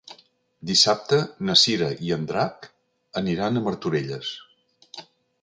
Dissabte 0.69 1.19
na 1.49 1.55
Cira 1.63 1.89
i 2.07 2.09
en 2.17 2.25
Drac 2.33 2.67
aniran 3.23 3.61
a 3.61 3.65
Martorelles. 3.69 4.35